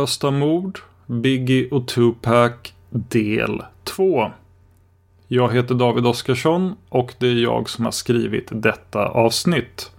[0.00, 2.52] Olösta mord, Biggie och Tupac
[2.90, 4.30] del 2.
[5.28, 9.90] Jag heter David Oskarsson och det är jag som har skrivit detta avsnitt.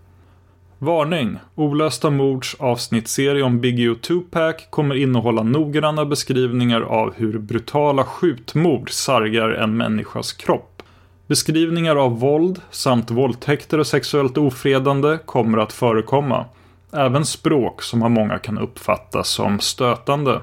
[0.77, 1.37] Varning!
[1.55, 8.91] Olösta mords avsnittsserie om Biggie och Tupac kommer innehålla noggranna beskrivningar av hur brutala skjutmord
[8.91, 10.83] sargar en människas kropp.
[11.27, 16.45] Beskrivningar av våld samt våldtäkter och sexuellt ofredande kommer att förekomma.
[16.93, 20.41] Även språk som av många kan uppfattas som stötande.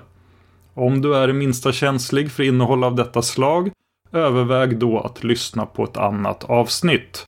[0.75, 3.71] Om du är det minsta känslig för innehåll av detta slag,
[4.13, 7.25] överväg då att lyssna på ett annat avsnitt.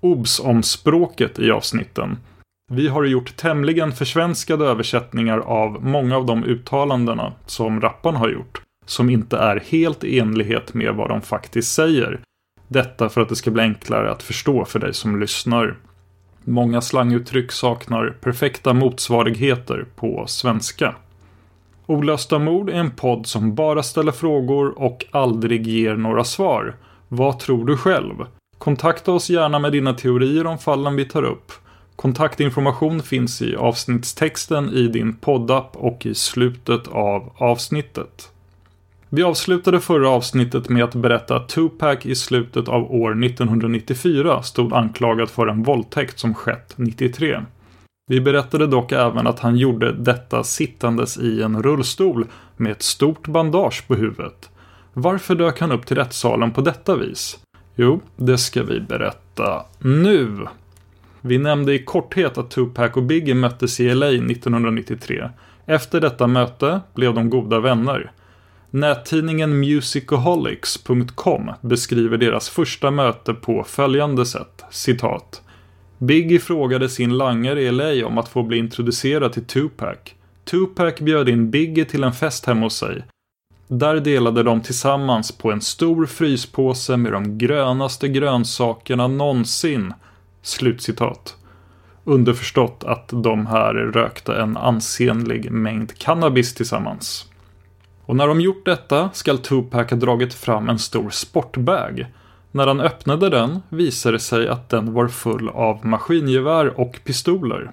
[0.00, 2.18] Obs om språket i avsnitten.
[2.72, 8.62] Vi har gjort tämligen försvenskade översättningar av många av de uttalandena som rapparna har gjort,
[8.86, 12.20] som inte är helt i enlighet med vad de faktiskt säger.
[12.68, 15.76] Detta för att det ska bli enklare att förstå för dig som lyssnar.
[16.44, 20.94] Många slanguttryck saknar perfekta motsvarigheter på svenska.
[21.86, 26.76] Olösta mord är en podd som bara ställer frågor och aldrig ger några svar.
[27.08, 28.14] Vad tror du själv?
[28.58, 31.52] Kontakta oss gärna med dina teorier om fallen vi tar upp.
[31.96, 38.32] Kontaktinformation finns i avsnittstexten i din poddapp och i slutet av avsnittet.
[39.12, 44.72] Vi avslutade förra avsnittet med att berätta att Tupac i slutet av år 1994 stod
[44.72, 47.40] anklagad för en våldtäkt som skett 93.
[48.06, 52.26] Vi berättade dock även att han gjorde detta sittandes i en rullstol
[52.56, 54.50] med ett stort bandage på huvudet.
[54.92, 57.38] Varför dök han upp till rättssalen på detta vis?
[57.74, 60.46] Jo, det ska vi berätta nu.
[61.20, 65.30] Vi nämnde i korthet att Tupac och Biggie möttes i LA 1993.
[65.66, 68.12] Efter detta möte blev de goda vänner.
[68.72, 74.64] Nättidningen musicaholics.com beskriver deras första möte på följande sätt.
[74.70, 75.42] Citat.
[75.98, 79.98] Biggie frågade sin langare i LA om att få bli introducerad till Tupac.
[80.44, 83.04] Tupac bjöd in Biggie till en fest hemma hos sig.
[83.68, 89.92] Där delade de tillsammans på en stor fryspåse med de grönaste grönsakerna någonsin.
[90.42, 91.36] Slutcitat.
[92.04, 97.29] Underförstått att de här rökte en ansenlig mängd cannabis tillsammans.
[98.10, 102.06] Och när de gjort detta skall Tupac ha dragit fram en stor sportbag.
[102.50, 107.72] När han öppnade den visade det sig att den var full av maskingevär och pistoler.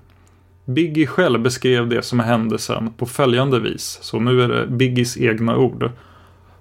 [0.65, 5.17] Biggie själv beskrev det som hände sen på följande vis, så nu är det Biggies
[5.17, 5.91] egna ord.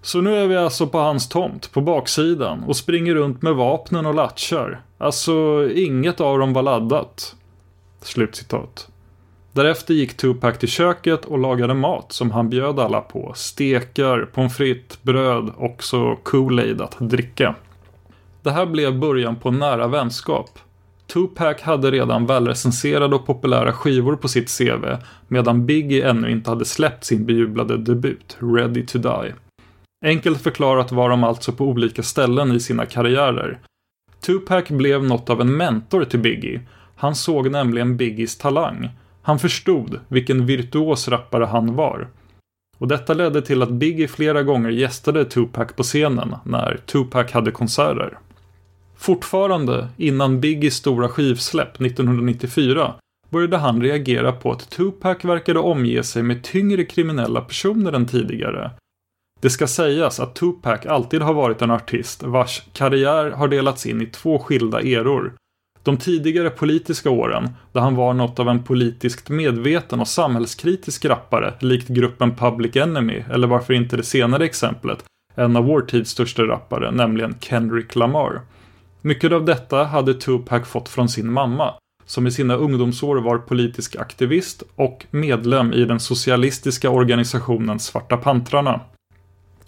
[0.02, 4.06] Så nu är vi alltså på hans tomt, på baksidan, och springer runt med vapnen
[4.06, 4.80] och latchar.
[4.98, 7.36] Alltså, inget av dem var laddat.
[8.02, 8.88] Slutcitat.
[9.56, 13.32] Därefter gick Tupac till köket och lagade mat som han bjöd alla på.
[13.36, 17.54] Stekar, pommes frites, bröd och så Kool-Aid att dricka.
[18.42, 20.58] Det här blev början på nära vänskap.
[21.06, 24.84] Tupac hade redan välrecenserade och populära skivor på sitt CV
[25.28, 29.34] medan Biggie ännu inte hade släppt sin bejublade debut, Ready to Die.
[30.04, 33.58] Enkelt förklarat var de alltså på olika ställen i sina karriärer.
[34.20, 36.60] Tupac blev något av en mentor till Biggie.
[36.96, 38.90] Han såg nämligen Biggies talang.
[39.26, 42.08] Han förstod vilken virtuos rappare han var.
[42.78, 47.50] Och detta ledde till att Biggie flera gånger gästade Tupac på scenen när Tupac hade
[47.50, 48.18] konserter.
[48.96, 52.94] Fortfarande innan Biggies stora skivsläpp 1994
[53.30, 58.70] började han reagera på att Tupac verkade omge sig med tyngre kriminella personer än tidigare.
[59.40, 64.02] Det ska sägas att Tupac alltid har varit en artist vars karriär har delats in
[64.02, 65.32] i två skilda eror.
[65.86, 71.54] De tidigare politiska åren, där han var något av en politiskt medveten och samhällskritisk rappare,
[71.60, 75.04] likt gruppen Public Enemy, eller varför inte det senare exemplet,
[75.34, 78.40] en av vår tids största rappare, nämligen Kendrick Lamar.
[79.02, 81.74] Mycket av detta hade Tupac fått från sin mamma,
[82.06, 88.80] som i sina ungdomsår var politisk aktivist och medlem i den socialistiska organisationen Svarta Pantrarna.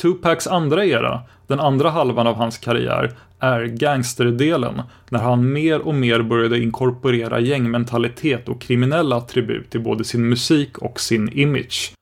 [0.00, 5.94] Tupacs andra era, den andra halvan av hans karriär, är gangsterdelen, när han mer och
[5.94, 11.92] mer började inkorporera gängmentalitet och kriminella attribut i både sin musik och sin image.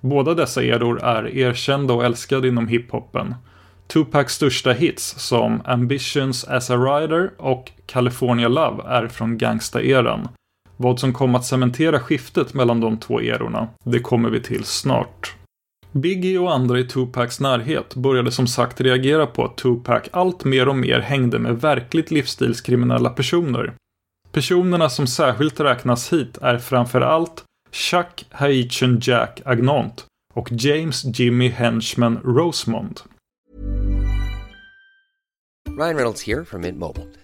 [0.00, 3.34] Båda dessa eror är erkända och älskade inom hiphopen.
[3.86, 10.28] Tupacs största hits som Ambitions as a Rider och California Love är från gangsta-eran.
[10.76, 15.34] Vad som kom att cementera skiftet mellan de två erorna, det kommer vi till snart.
[15.94, 20.68] Biggie och andra i Tupacs närhet började som sagt reagera på att Tupac allt mer
[20.68, 23.74] och mer hängde med verkligt livsstilskriminella personer.
[24.32, 31.48] Personerna som särskilt räknas hit är framför allt Chuck Haitian Jack Agnant och James Jimmy
[31.48, 33.00] Henchman Rosemond.
[35.78, 37.23] Ryan Reynolds här från Mint Mobile.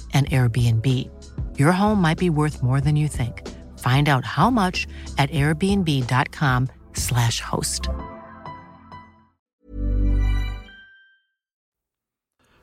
[0.13, 0.85] and Airbnb.
[1.57, 3.47] Your home might be worth more than you think.
[3.79, 4.87] Find out how much
[5.17, 7.89] at airbnb.com/slash host.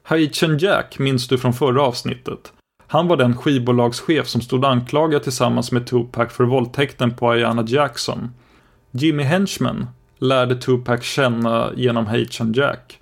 [0.02, 2.52] Haitian Jack minns du från förra avsnittet.
[2.86, 8.30] Han var den skivbolagschef som stod anklagad tillsammans med Tupac för våldtäkten på Ayana Jackson.
[8.90, 9.86] Jimmy Henchman
[10.18, 13.00] lärde Tupac känna genom Haitian Jack.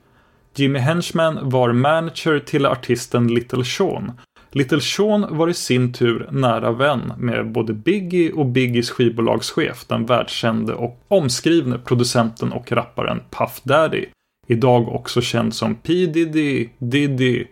[0.54, 4.12] Jimmy Henchman var manager till artisten Little Sean.
[4.50, 10.06] Little Sean var i sin tur nära vän med både Biggie och Biggies skivbolagschef, den
[10.06, 14.06] världskände och omskrivne producenten och rapparen Puff Daddy.
[14.46, 17.44] Idag också känd som P Diddy, Diddy.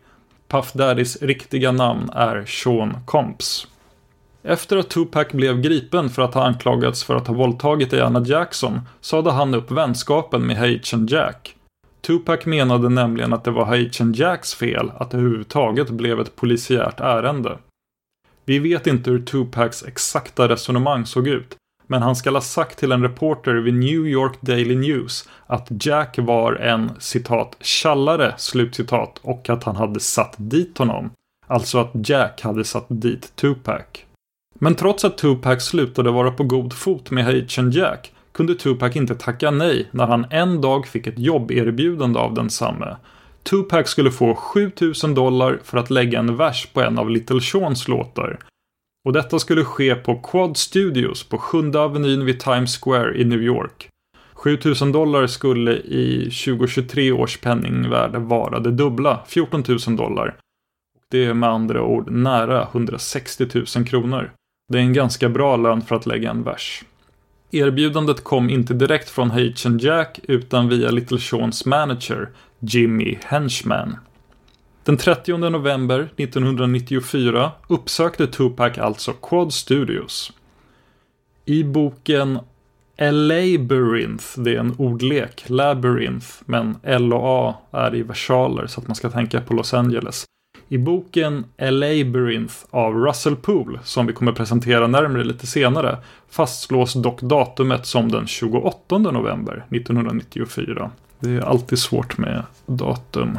[0.48, 3.66] Puff Daddys riktiga namn är Sean Combs.
[4.42, 8.80] Efter att Tupac blev gripen för att ha anklagats för att ha våldtagit Diana Jackson
[9.00, 11.56] sade han upp vänskapen med Haitian Jack.
[12.06, 17.00] Tupac menade nämligen att det var Haitian Jacks fel att det överhuvudtaget blev ett polisiärt
[17.00, 17.58] ärende.
[18.44, 21.56] Vi vet inte hur Tupacs exakta resonemang såg ut,
[21.86, 26.18] men han skall ha sagt till en reporter vid New York Daily News att Jack
[26.18, 31.10] var en citat ”tjallare” slutcitat och att han hade satt dit honom.
[31.46, 33.82] Alltså att Jack hade satt dit Tupac.
[34.58, 39.14] Men trots att Tupac slutade vara på god fot med Haitian Jack kunde Tupac inte
[39.14, 42.96] tacka nej när han en dag fick ett jobberbjudande av densamme.
[43.42, 47.88] Tupac skulle få 7000 dollar för att lägga en vers på en av Little Seans
[47.88, 48.38] låtar.
[49.04, 53.42] Och detta skulle ske på Quad Studios på Sjunde Avenyn vid Times Square i New
[53.42, 53.88] York.
[54.32, 60.36] 7000 dollar skulle i 2023 års penningvärde vara det dubbla, 14 000 dollar.
[61.10, 64.32] Det är med andra ord nära 160 000 kronor.
[64.72, 66.84] Det är en ganska bra lön för att lägga en vers.
[67.54, 73.96] Erbjudandet kom inte direkt från Haitian Jack utan via Little Seans manager, Jimmy Henchman.
[74.84, 80.32] Den 30 november 1994 uppsökte Tupac alltså Quad Studios.
[81.44, 82.38] I boken
[82.98, 88.80] “A Labyrinth, det är en ordlek, Labyrinth, men L och A är i versaler så
[88.80, 90.24] att man ska tänka på Los Angeles.
[90.74, 95.98] I boken A Labyrinth av Russell Poole, som vi kommer presentera närmare lite senare,
[96.30, 100.90] fastslås dock datumet som den 28 november 1994.
[101.20, 103.38] Det är alltid svårt med datum.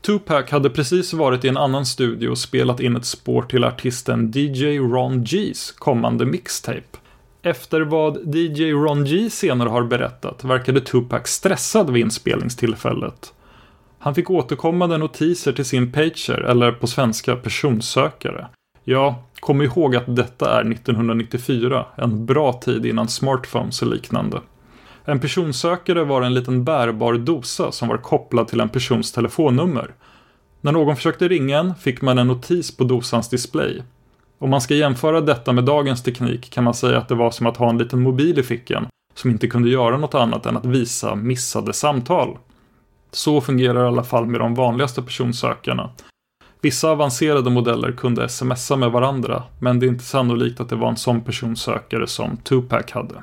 [0.00, 4.32] Tupac hade precis varit i en annan studio och spelat in ett spår till artisten
[4.34, 6.98] DJ Ron G's kommande mixtape.
[7.42, 13.32] Efter vad DJ Ron G senare har berättat verkade Tupac stressad vid inspelningstillfället.
[14.06, 18.46] Han fick återkommande notiser till sin pager, eller på svenska personsökare.
[18.84, 24.40] Ja, kom ihåg att detta är 1994, en bra tid innan smartphones och liknande.
[25.04, 29.94] En personsökare var en liten bärbar dosa som var kopplad till en persons telefonnummer.
[30.60, 33.82] När någon försökte ringa en fick man en notis på dosans display.
[34.38, 37.46] Om man ska jämföra detta med dagens teknik kan man säga att det var som
[37.46, 40.66] att ha en liten mobil i fickan som inte kunde göra något annat än att
[40.66, 42.38] visa missade samtal.
[43.16, 45.90] Så fungerar i alla fall med de vanligaste personsökarna.
[46.60, 50.88] Vissa avancerade modeller kunde smsa med varandra, men det är inte sannolikt att det var
[50.88, 53.22] en sån personsökare som Tupac hade.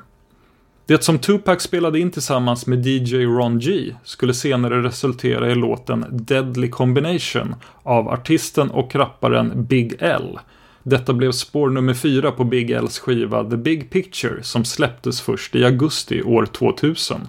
[0.86, 6.04] Det som Tupac spelade in tillsammans med DJ Ron G skulle senare resultera i låten
[6.10, 10.38] Deadly Combination av artisten och rapparen Big L.
[10.82, 15.54] Detta blev spår nummer fyra på Big Ls skiva The Big Picture som släpptes först
[15.54, 17.20] i augusti år 2000.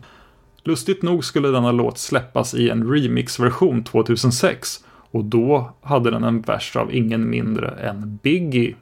[0.65, 6.41] Lustigt nog skulle denna låt släppas i en remixversion 2006 och då hade den en
[6.41, 8.75] vers av ingen mindre än Biggie.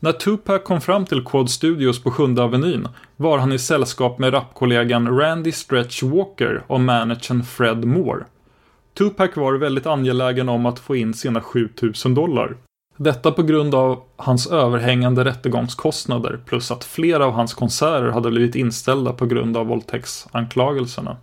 [0.00, 4.32] När Tupac kom fram till Quad Studios på Sjunde Avenyn var han i sällskap med
[4.32, 8.24] rapkollegan Randy Stretch Walker och managern Fred Moore.
[8.98, 12.56] Tupac var väldigt angelägen om att få in sina 7000 dollar.
[13.00, 18.54] Detta på grund av hans överhängande rättegångskostnader plus att flera av hans konserter hade blivit
[18.54, 21.16] inställda på grund av våldtäktsanklagelserna.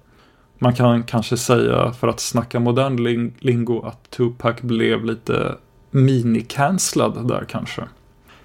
[0.60, 5.56] Man kan kanske säga, för att snacka modern ling lingo, att Tupac blev lite
[5.92, 7.84] mini-cancellad där kanske.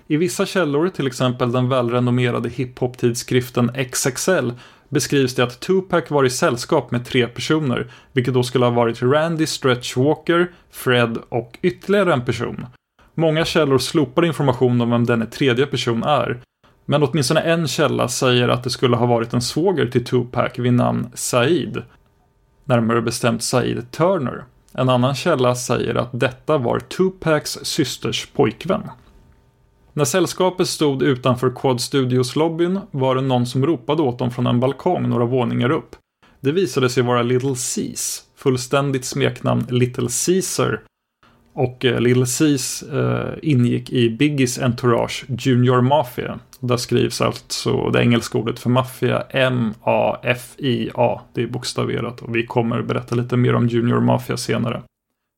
[0.07, 4.51] I vissa källor, till exempel den välrenommerade hiphop-tidskriften XXL,
[4.89, 9.03] beskrivs det att Tupac var i sällskap med tre personer, vilket då skulle ha varit
[9.03, 12.67] Randy Stretch Walker, Fred och ytterligare en person.
[13.15, 16.41] Många källor slopar information om vem denne tredje person är.
[16.85, 20.73] Men åtminstone en källa säger att det skulle ha varit en svåger till Tupac vid
[20.73, 21.83] namn Said.
[22.65, 24.45] Närmare bestämt Said Turner.
[24.73, 28.91] En annan källa säger att detta var Tupacs systers pojkvän.
[29.93, 34.61] När sällskapet stod utanför Quad Studios-lobbyn var det någon som ropade åt dem från en
[34.61, 35.97] balkong några våningar upp.
[36.41, 40.81] Det visade sig vara Little Cease, fullständigt smeknamn Little Caesar.
[41.61, 46.39] Och eh, Lil Little eh, ingick i Biggies entourage Junior Mafia.
[46.61, 51.21] Där skrivs alltså det engelska ordet för maffia M-A-F-I-A.
[51.35, 54.83] Det är bokstaverat och vi kommer berätta lite mer om Junior Mafia senare.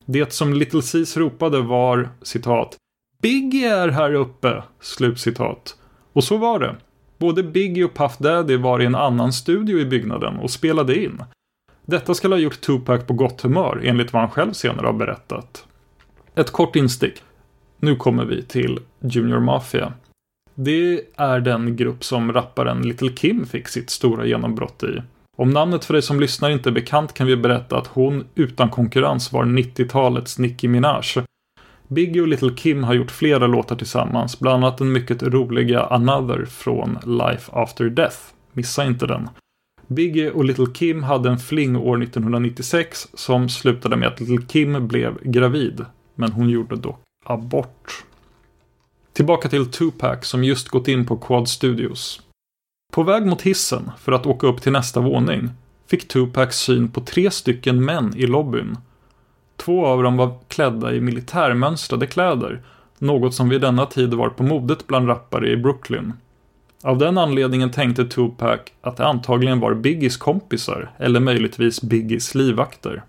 [0.05, 2.77] Det som Little Seas ropade var citat
[3.21, 4.63] Biggie är här uppe!
[4.81, 5.75] Slutcitat.
[6.13, 6.75] Och så var det.
[7.17, 11.23] Både Biggie och Puff Daddy var i en annan studio i byggnaden och spelade in.
[11.85, 15.65] Detta skulle ha gjort Tupac på gott humör, enligt vad han själv senare har berättat.
[16.35, 17.23] Ett kort instick.
[17.79, 19.93] Nu kommer vi till Junior Mafia.
[20.55, 25.01] Det är den grupp som rapparen Little Kim fick sitt stora genombrott i.
[25.37, 28.69] Om namnet för dig som lyssnar inte är bekant kan vi berätta att hon utan
[28.69, 31.03] konkurrens var 90-talets Nicki Minaj
[31.87, 36.45] Biggie och Little Kim har gjort flera låtar tillsammans, bland annat den mycket roliga Another
[36.45, 38.17] från Life After Death.
[38.53, 39.29] Missa inte den.
[39.87, 44.87] Biggie och Little Kim hade en fling år 1996 som slutade med att Little Kim
[44.87, 45.85] blev gravid.
[46.15, 48.05] Men hon gjorde dock abort.
[49.13, 52.21] Tillbaka till Tupac som just gått in på Quad Studios.
[52.93, 55.49] På väg mot hissen för att åka upp till nästa våning
[55.87, 58.77] fick Tupac syn på tre stycken män i lobbyn
[59.57, 62.61] Två av dem var klädda i militärmönstrade kläder.
[62.97, 66.13] något som vid denna tid var på modet bland rappare i Brooklyn.
[66.83, 73.03] Av den anledningen tänkte Tupac att det antagligen var Biggies kompisar eller möjligtvis Biggies livvakter.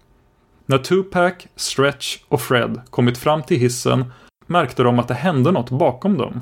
[0.66, 4.04] När Tupac, Stretch och Fred kommit fram till hissen
[4.46, 6.40] märkte de att det hände något bakom dem.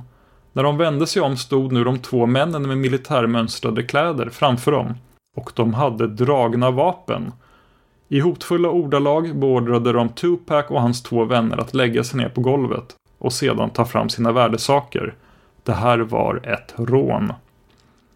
[0.52, 4.94] När de vände sig om stod nu de två männen med militärmönstrade kläder framför dem.
[5.36, 7.32] Och de hade dragna vapen.
[8.08, 12.40] I hotfulla ordalag beordrade de Tupac och hans två vänner att lägga sig ner på
[12.40, 15.14] golvet och sedan ta fram sina värdesaker.
[15.62, 17.32] Det här var ett rån.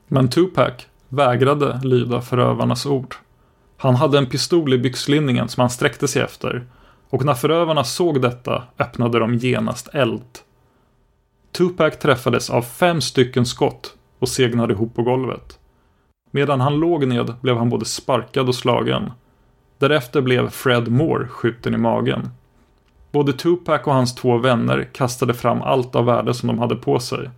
[0.09, 0.73] Men Tupac
[1.09, 3.15] vägrade lyda förövarnas ord.
[3.77, 6.67] Han hade en pistol i byxlinningen som han sträckte sig efter
[7.11, 10.39] och när förövarna såg detta öppnade de genast eld.
[11.53, 15.59] Tupac träffades av fem stycken skott och segnade ihop på golvet.
[16.31, 19.11] Medan han låg ned blev han både sparkad och slagen.
[19.79, 22.31] Därefter blev Fred Moore skjuten i magen.
[23.13, 27.01] Både Tupac och hans två vänner kastade fram allt av värde som de hade på
[27.01, 27.31] sig.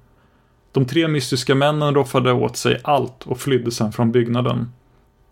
[0.73, 4.73] De tre mystiska männen roffade åt sig allt och flydde sedan från byggnaden.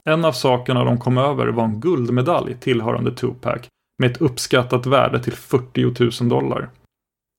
[0.08, 3.60] En av sakerna de kom över var en guldmedalj tillhörande Tupac
[3.98, 6.68] med ett uppskattat värde till 40 000 dollar.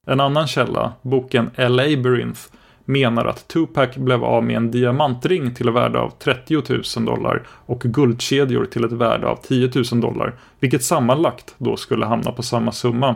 [0.07, 2.41] En annan källa, boken A Labyrinth,
[2.85, 6.63] menar att Tupac blev av med en diamantring till ett värde av 30
[6.97, 12.05] 000 dollar och guldkedjor till ett värde av 10 000 dollar, vilket sammanlagt då skulle
[12.05, 13.15] hamna på samma summa.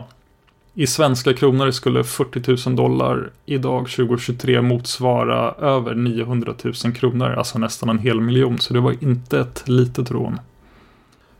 [0.74, 7.58] I svenska kronor skulle 40 000 dollar idag 2023 motsvara över 900 000 kronor, alltså
[7.58, 10.40] nästan en hel miljon, så det var inte ett litet rån.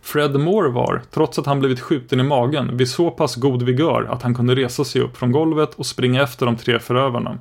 [0.03, 4.09] Fred Moore var, trots att han blivit skjuten i magen, vid så pass god vigör
[4.11, 7.39] att han kunde resa sig upp från golvet och springa efter de tre förövarna.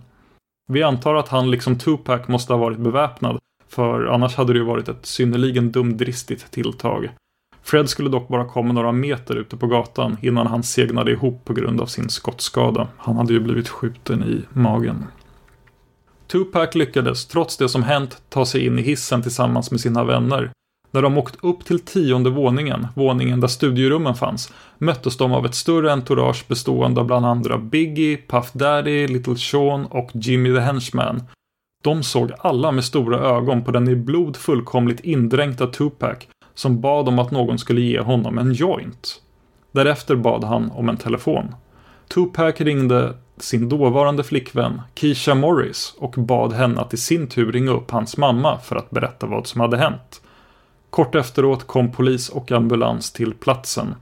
[0.67, 4.65] Vi antar att han liksom Tupac måste ha varit beväpnad, för annars hade det ju
[4.65, 7.09] varit ett synnerligen dumdristigt tilltag.
[7.63, 11.53] Fred skulle dock bara komma några meter ute på gatan innan han segnade ihop på
[11.53, 12.87] grund av sin skottskada.
[12.97, 15.05] Han hade ju blivit skjuten i magen.
[16.27, 20.51] Tupac lyckades, trots det som hänt, ta sig in i hissen tillsammans med sina vänner.
[20.91, 25.55] När de åkt upp till tionde våningen, våningen där studierummen fanns, möttes de av ett
[25.55, 31.23] större entourage bestående av bland andra Biggie, Puff Daddy, Little Sean och Jimmy the Henchman.
[31.83, 36.17] De såg alla med stora ögon på den i blod fullkomligt indränkta Tupac
[36.61, 39.21] som bad om att någon skulle ge honom en joint.
[39.71, 41.55] Därefter bad han om en telefon.
[42.07, 47.71] Tupac ringde sin dåvarande flickvän Keisha Morris och bad henne att i sin tur ringa
[47.71, 50.21] upp hans mamma för att berätta vad som hade hänt.
[50.89, 53.95] Kort efteråt kom polis och ambulans till platsen.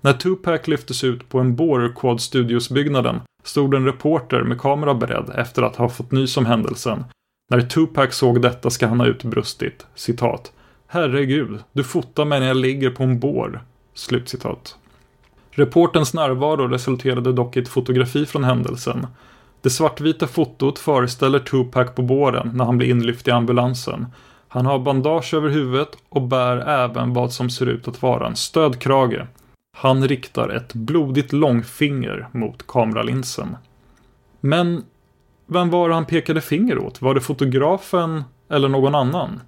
[0.00, 5.30] När Tupac lyftes ut på en Border Quad Studios-byggnaden stod en reporter med kamera beredd
[5.34, 7.04] efter att ha fått nys om händelsen.
[7.50, 10.52] När Tupac såg detta ska han ha utbrustit, citat.
[10.92, 13.62] Herregud, du fotar mig när jag ligger på en bår.
[13.94, 14.76] Slutcitat.
[15.50, 19.06] Reportens närvaro resulterade dock i ett fotografi från händelsen.
[19.60, 24.06] Det svartvita fotot föreställer Tupac på båren när han blir inlyft i ambulansen.
[24.48, 28.36] Han har bandage över huvudet och bär även vad som ser ut att vara en
[28.36, 29.26] stödkrage.
[29.76, 33.56] Han riktar ett blodigt långfinger mot kameralinsen.
[34.40, 34.84] Men
[35.46, 37.02] vem var det han pekade finger åt?
[37.02, 39.40] Var det fotografen eller någon annan?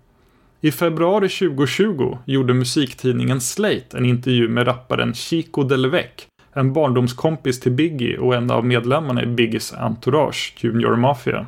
[0.64, 6.10] I februari 2020 gjorde musiktidningen Slate en intervju med rapparen Chico Delvec,
[6.52, 11.46] en barndomskompis till Biggie och en av medlemmarna i Biggies entourage, Junior Mafia.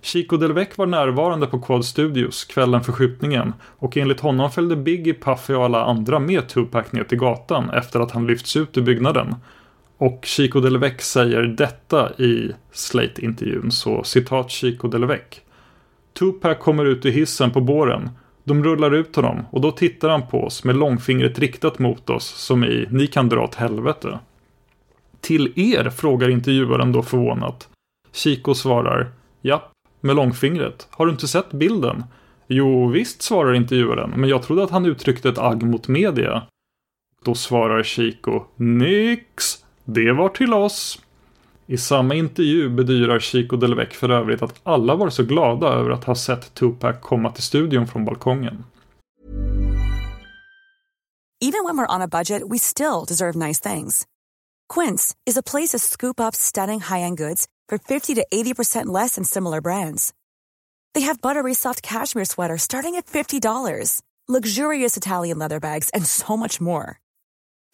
[0.00, 5.14] Chico Delvec var närvarande på Quad Studios kvällen för skjutningen och enligt honom följde Biggie,
[5.14, 8.82] Puffy och alla andra med Tupac ner till gatan efter att han lyfts ut ur
[8.82, 9.34] byggnaden.
[9.98, 15.20] Och Chico Delvec säger detta i Slate-intervjun, så citat Chico Delvec.
[16.18, 18.10] Tupac kommer ut ur hissen på båren.
[18.44, 22.26] De rullar ut honom och då tittar han på oss med långfingret riktat mot oss
[22.26, 24.18] som i “Ni kan dra åt helvete”.
[25.20, 25.90] Till er?
[25.90, 27.68] frågar intervjuaren då förvånat.
[28.12, 30.88] Chico svarar “Japp, med långfingret.
[30.90, 32.04] Har du inte sett bilden?
[32.46, 36.42] Jo visst, svarar intervjuaren, men jag trodde att han uttryckte ett agg mot media.
[37.24, 41.02] Då svarar Chico, nix, det var till oss.
[41.70, 46.04] I samma intervju bedyrar Chico Delvec för övrigt att alla var så glada över att
[46.04, 48.64] ha sett Tupac komma till studion från balkongen.
[51.40, 54.06] Even when we're on a budget we still deserve nice things.
[54.74, 59.14] Quince is a place to scoop up stunning high-end goods for 50 to 80% less
[59.14, 60.12] than similar brands.
[60.94, 66.36] They have buttery soft cashmere sweaters starting at $50, luxurious Italian leather bags, and so
[66.36, 66.98] much more.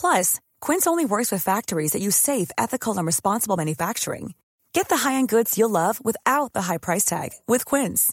[0.01, 4.35] Plus, Quince only works with factories that use safe, ethical, and responsible manufacturing.
[4.73, 8.13] Get the high-end goods you'll love without the high price tag with Quince.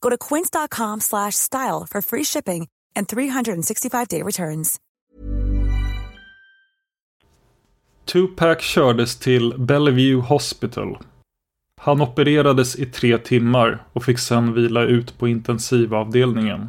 [0.00, 4.80] Go to quince.com style for free shipping and 365-day returns.
[8.04, 10.98] Tupac kördes till Bellevue Hospital.
[11.80, 16.68] Han opererades i tre timmar och fick sedan vila ut på intensivavdelningen.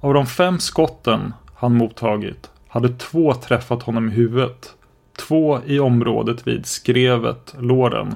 [0.00, 4.74] Av de fem skotten han mottagit hade två träffat honom i huvudet.
[5.18, 8.14] Två i området vid skrevet, låren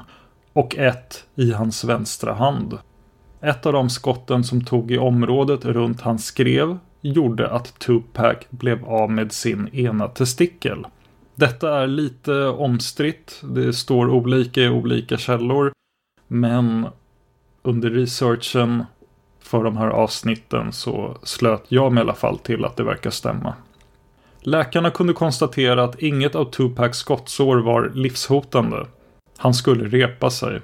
[0.53, 2.79] och ett i hans vänstra hand.
[3.41, 8.85] Ett av de skotten som tog i området runt hans skrev gjorde att Tupac blev
[8.85, 10.87] av med sin ena testikel.
[11.35, 13.43] Detta är lite omstritt.
[13.43, 15.73] Det står olika i olika källor.
[16.29, 16.87] Men
[17.63, 18.85] under researchen
[19.41, 23.11] för de här avsnitten så slöt jag mig i alla fall till att det verkar
[23.11, 23.55] stämma.
[24.45, 28.87] Läkarna kunde konstatera att inget av Tupacs skottsår var livshotande.
[29.39, 30.61] Han skulle repa sig.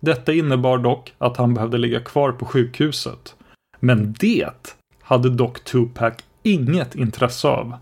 [0.00, 3.34] Detta innebar dock att han behövde ligga kvar på sjukhuset.
[3.80, 7.74] Men det hade dock Tupac inget intresse av.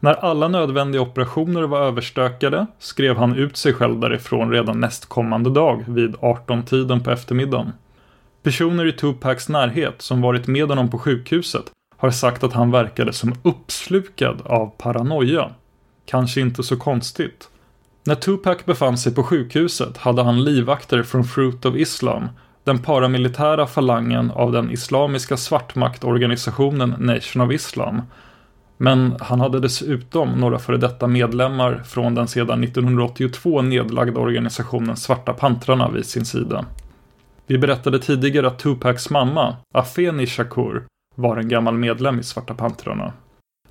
[0.00, 5.84] När alla nödvändiga operationer var överstökade skrev han ut sig själv därifrån redan nästkommande dag
[5.88, 7.72] vid 18-tiden på eftermiddagen.
[8.42, 13.12] Personer i Tupacs närhet som varit med honom på sjukhuset har sagt att han verkade
[13.12, 15.50] som uppslukad av paranoia.
[16.06, 17.48] Kanske inte så konstigt.
[18.04, 22.28] När Tupac befann sig på sjukhuset hade han livvakter från Fruit of Islam,
[22.64, 28.02] den paramilitära falangen av den islamiska svartmaktorganisationen Nation of Islam.
[28.76, 35.32] Men han hade dessutom några före detta medlemmar från den sedan 1982 nedlagda organisationen Svarta
[35.32, 36.64] Pantrarna vid sin sida.
[37.46, 40.84] Vi berättade tidigare att Tupacs mamma, Afeni Shakur,
[41.16, 43.12] var en gammal medlem i Svarta Pantrarna.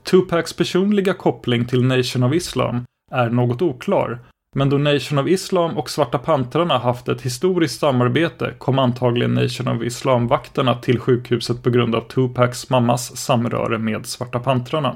[0.03, 4.19] Tupacs personliga koppling till Nation of Islam är något oklar,
[4.55, 9.67] men då Nation of Islam och Svarta Pantrarna haft ett historiskt samarbete kom antagligen Nation
[9.67, 14.95] of Islam-vakterna till sjukhuset på grund av Tupacs mammas samröre med Svarta Pantrarna.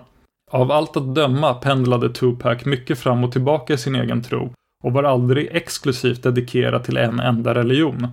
[0.52, 4.54] Av allt att döma pendlade Tupac mycket fram och tillbaka i sin egen tro
[4.84, 8.08] och var aldrig exklusivt dedikerad till en enda religion.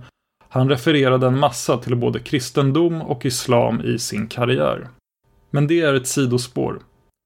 [0.53, 4.87] Han refererade en massa till både kristendom och islam i sin karriär.
[5.49, 6.79] Men det är ett sidospår.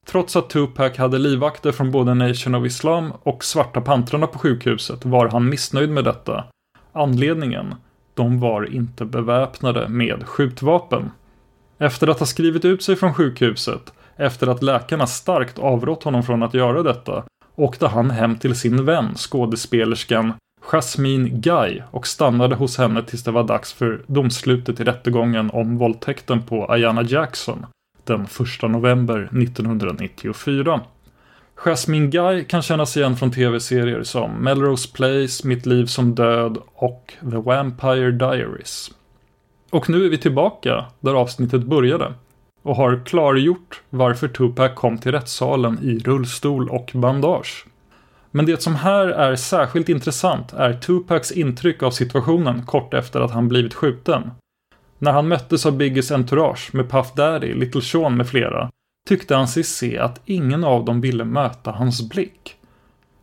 [0.07, 5.05] Trots att Tupac hade livvakter från både Nation of Islam och Svarta Pantrarna på sjukhuset
[5.05, 6.43] var han missnöjd med detta.
[6.91, 7.75] Anledningen?
[8.13, 11.11] De var inte beväpnade med skjutvapen.
[11.77, 16.43] Efter att ha skrivit ut sig från sjukhuset, efter att läkarna starkt avrått honom från
[16.43, 17.23] att göra detta,
[17.55, 20.33] åkte han hem till sin vän, skådespelerskan
[20.71, 25.78] Jasmine Guy och stannade hos henne tills det var dags för domslutet i rättegången om
[25.78, 27.65] våldtäkten på Ayana Jackson
[28.04, 28.30] den 1
[28.69, 30.82] november 1994.
[31.56, 37.13] Jasmine Guy kan kännas igen från tv-serier som Melrose Place, Mitt liv som död och
[37.32, 38.91] The Vampire Diaries.
[39.69, 42.13] Och nu är vi tillbaka där avsnittet började
[42.63, 47.65] och har klargjort varför Tupac kom till rättssalen i rullstol och bandage.
[48.36, 53.32] Men det som här är särskilt intressant är Tupacs intryck av situationen kort efter att
[53.32, 54.32] han blivit skjuten.
[55.00, 58.71] När han möttes av Biggies entourage med Puff Daddy, Little Sean med flera
[59.08, 62.56] tyckte han sig se att ingen av dem ville möta hans blick.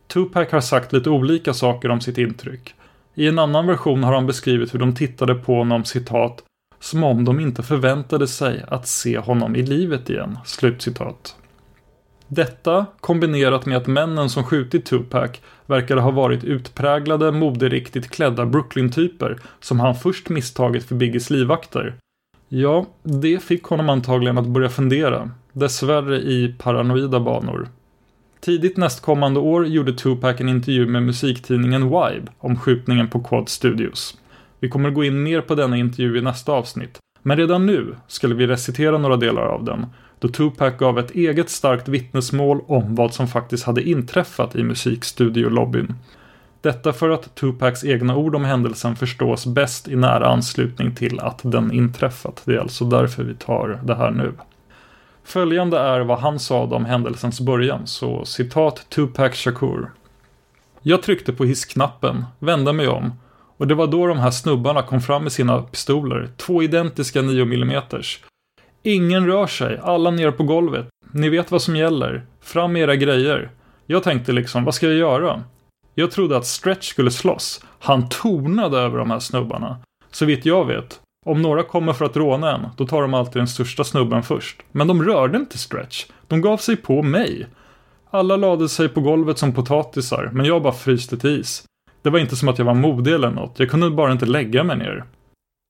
[0.07, 2.75] Tupac har sagt lite olika saker om sitt intryck.
[3.15, 6.43] I en annan version har han beskrivit hur de tittade på honom citat
[6.79, 10.37] som om de inte förväntade sig att se honom i livet igen.
[10.45, 11.35] Slutcitat.
[12.35, 15.31] Detta kombinerat med att männen som skjutit Tupac
[15.65, 21.95] verkade ha varit utpräglade moderiktigt klädda Brooklyn-typer som han först misstagit för Biggies livvakter.
[22.49, 27.67] Ja, det fick honom antagligen att börja fundera, dessvärre i paranoida banor.
[28.39, 34.17] Tidigt nästkommande år gjorde Tupac en intervju med musiktidningen Vibe om skjutningen på Quad Studios.
[34.59, 38.35] Vi kommer gå in mer på denna intervju i nästa avsnitt, men redan nu skulle
[38.35, 39.85] vi recitera några delar av den
[40.23, 45.93] då Tupac gav ett eget starkt vittnesmål om vad som faktiskt hade inträffat i musikstudiolobbyn.
[46.61, 51.39] Detta för att Tupacs egna ord om händelsen förstås bäst i nära anslutning till att
[51.43, 52.41] den inträffat.
[52.45, 54.33] Det är alltså därför vi tar det här nu.
[55.23, 59.89] Följande är vad han sa om händelsens början, så citat Tupac Shakur.
[60.81, 63.11] Jag tryckte på hissknappen, vände mig om
[63.57, 67.41] och det var då de här snubbarna kom fram med sina pistoler, två identiska 9
[67.41, 67.81] mm
[68.85, 70.87] Ingen rör sig, alla ner på golvet.
[71.11, 72.25] Ni vet vad som gäller.
[72.41, 73.51] Fram med era grejer.
[73.85, 75.43] Jag tänkte liksom, vad ska jag göra?
[75.95, 77.65] Jag trodde att Stretch skulle slåss.
[77.79, 79.77] Han tornade över de här snubbarna.
[80.11, 80.99] Så vitt jag vet.
[81.25, 84.61] Om några kommer för att råna en, då tar de alltid den största snubben först.
[84.71, 86.05] Men de rörde inte Stretch.
[86.27, 87.47] De gav sig på mig.
[88.09, 91.63] Alla lade sig på golvet som potatisar, men jag bara fryste till is.
[92.01, 93.59] Det var inte som att jag var modig eller något.
[93.59, 95.03] Jag kunde bara inte lägga mig ner.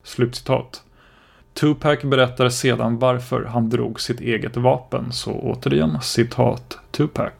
[0.04, 0.84] Slutcitat.
[1.54, 7.34] Tupac berättar sedan varför han drog sitt eget vapen, så återigen citat Tupac.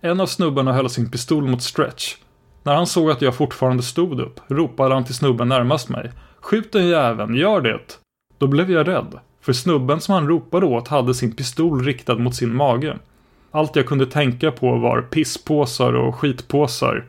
[0.00, 2.16] En av snubbarna höll sin pistol mot Stretch.
[2.62, 6.10] När han såg att jag fortfarande stod upp ropade han till snubben närmast mig.
[6.40, 7.98] Skjut den jäveln, gör det!
[8.38, 12.34] Då blev jag rädd, för snubben som han ropade åt hade sin pistol riktad mot
[12.34, 12.98] sin mage.
[13.50, 17.06] Allt jag kunde tänka på var pisspåsar och skitpåsar.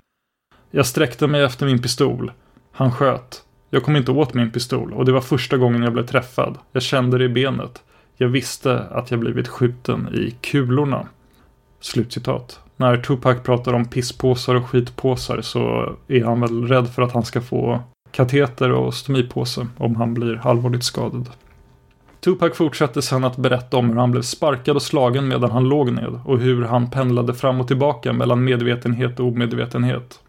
[0.72, 2.32] Jag sträckte mig efter min pistol.
[2.72, 3.44] Han sköt.
[3.74, 6.58] Jag kom inte åt min pistol och det var första gången jag blev träffad.
[6.72, 7.84] Jag kände det i benet.
[8.18, 11.08] Jag visste att jag blivit skjuten i kulorna.
[11.80, 12.60] Slutcitat.
[12.78, 17.26] När Tupac pratar om pisspåsar och skitpåsar så är han väl rädd för att han
[17.26, 21.30] ska få kateter och stomipåse om han blir allvarligt skadad.
[22.20, 25.92] Tupac fortsatte sedan att berätta om hur han blev sparkad och slagen medan han låg
[25.92, 30.20] ned och hur han pendlade fram och tillbaka mellan medvetenhet och omedvetenhet.